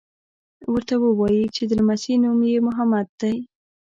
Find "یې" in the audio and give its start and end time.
2.51-2.57